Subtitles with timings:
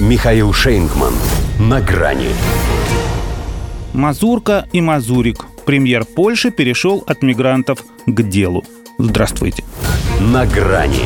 [0.00, 1.12] Михаил Шейнгман.
[1.58, 2.30] На грани.
[3.92, 5.44] Мазурка и Мазурик.
[5.66, 8.64] Премьер Польши перешел от мигрантов к делу.
[8.96, 9.62] Здравствуйте.
[10.18, 11.04] На грани.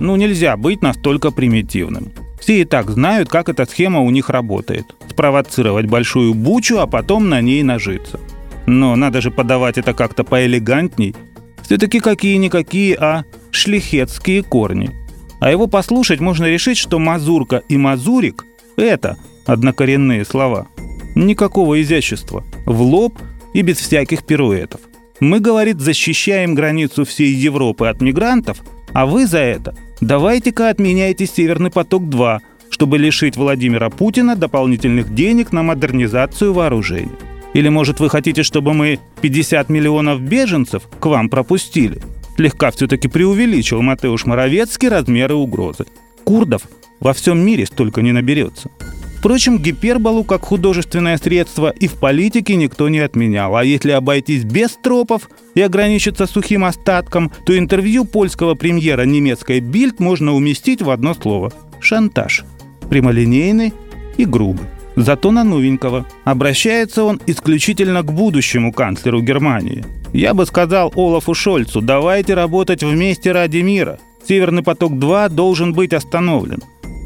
[0.00, 2.12] Ну, нельзя быть настолько примитивным.
[2.40, 4.96] Все и так знают, как эта схема у них работает.
[5.08, 8.18] Спровоцировать большую бучу, а потом на ней нажиться.
[8.66, 11.14] Но надо же подавать это как-то поэлегантней.
[11.62, 13.22] Все-таки какие-никакие, а
[13.52, 15.05] шлихетские корни.
[15.40, 18.44] А его послушать можно решить, что мазурка и мазурик–
[18.76, 20.66] это однокоренные слова.
[21.14, 22.44] Никакого изящества.
[22.64, 23.18] В лоб
[23.54, 24.80] и без всяких пируэтов.
[25.20, 28.62] Мы, говорит, защищаем границу всей Европы от мигрантов,
[28.92, 35.62] а вы за это давайте-ка отменяйте «Северный поток-2», чтобы лишить Владимира Путина дополнительных денег на
[35.62, 37.12] модернизацию вооружений.
[37.54, 42.02] Или, может, вы хотите, чтобы мы 50 миллионов беженцев к вам пропустили?
[42.36, 45.86] Слегка все-таки преувеличил Матеуш Моровецкий размеры угрозы.
[46.24, 46.62] Курдов
[47.00, 48.70] во всем мире столько не наберется.
[49.18, 53.56] Впрочем, гиперболу как художественное средство и в политике никто не отменял.
[53.56, 59.98] А если обойтись без тропов и ограничиться сухим остатком, то интервью польского премьера немецкой Бильд
[59.98, 62.44] можно уместить в одно слово– шантаж.
[62.88, 63.72] Прямолинейный
[64.18, 64.66] и грубый.
[64.96, 66.06] Зато на новенького.
[66.24, 69.84] Обращается он исключительно к будущему канцлеру Германии.
[70.12, 73.98] Я бы сказал Олафу Шольцу, давайте работать вместе ради мира.
[74.26, 76.62] Северный поток-2 должен быть остановлен.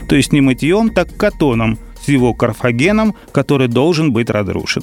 [0.09, 4.83] То есть не мытьем, так катоном с его Карфагеном, который должен быть разрушен.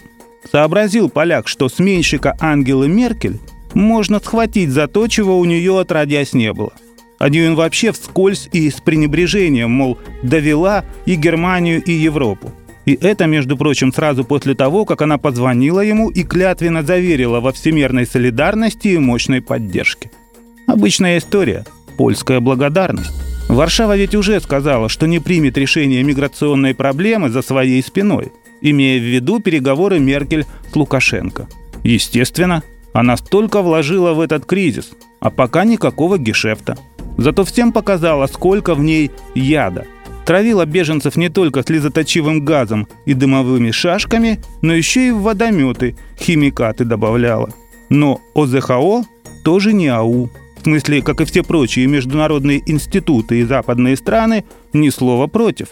[0.52, 3.40] Сообразил поляк, что сменщика Ангелы Меркель
[3.74, 6.74] можно схватить за то, чего у нее отродясь не было.
[7.20, 12.52] Нее он вообще вскользь и с пренебрежением, мол, довела и Германию, и Европу.
[12.88, 17.52] И это, между прочим, сразу после того, как она позвонила ему и клятвенно заверила во
[17.52, 20.10] всемирной солидарности и мощной поддержке.
[20.68, 21.66] Обычная история.
[21.98, 23.12] Польская благодарность.
[23.50, 29.04] Варшава ведь уже сказала, что не примет решение миграционной проблемы за своей спиной, имея в
[29.04, 31.50] виду переговоры Меркель с Лукашенко.
[31.84, 36.78] Естественно, она столько вложила в этот кризис, а пока никакого гешефта.
[37.18, 39.86] Зато всем показала, сколько в ней яда–
[40.28, 46.84] Травила беженцев не только слезоточивым газом и дымовыми шашками, но еще и в водометы химикаты
[46.84, 47.50] добавляла.
[47.90, 49.06] Но ОЗХО
[49.46, 50.30] тоже не АУ.
[50.60, 54.44] В смысле, как и все прочие международные институты и западные страны,
[54.74, 55.70] ни слова против.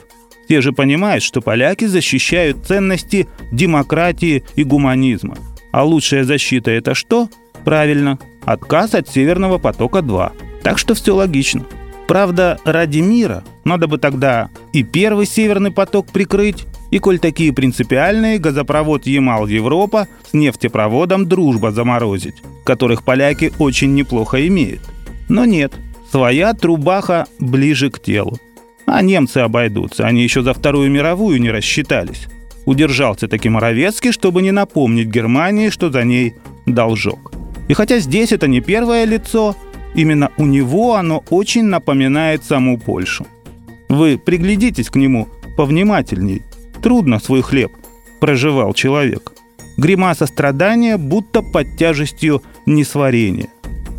[0.48, 5.36] Те же понимают, что поляки защищают ценности демократии и гуманизма.
[5.74, 7.28] А лучшая защита это что?
[7.66, 10.32] Правильно, отказ от Северного потока-2.
[10.64, 11.66] Так что все логично.
[12.08, 18.38] Правда, ради мира надо бы тогда и первый северный поток прикрыть, и коль такие принципиальные,
[18.38, 24.82] газопровод Ямал-Европа с нефтепроводом «Дружба» заморозить, которых поляки очень неплохо имеют.
[25.30, 25.74] Но нет,
[26.12, 28.38] своя трубаха ближе к телу.
[28.86, 32.28] А немцы обойдутся, они еще за Вторую мировую не рассчитались.
[32.66, 36.36] Удержался таки Моровецкий, чтобы не напомнить Германии, что за ней
[36.68, 37.32] должок.
[37.68, 39.56] И хотя здесь это не первое лицо,
[39.96, 43.26] Именно у него оно очень напоминает саму Польшу.
[43.88, 46.44] Вы приглядитесь к нему повнимательней.
[46.84, 47.72] Трудно свой хлеб
[48.20, 49.32] проживал человек.
[49.78, 53.48] Гримаса страдания будто под тяжестью несварения.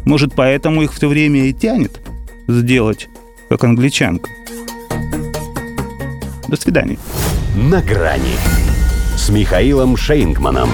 [0.04, 2.00] Может, поэтому их все время и тянет
[2.46, 3.08] сделать,
[3.48, 4.30] как англичанка.
[6.48, 6.98] До свидания.
[7.56, 8.36] На грани
[9.16, 10.70] с Михаилом Шейнгманом.